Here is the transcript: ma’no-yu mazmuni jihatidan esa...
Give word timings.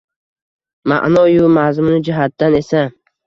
ma’no-yu 0.91 1.51
mazmuni 1.57 2.01
jihatidan 2.09 2.57
esa... 2.63 2.83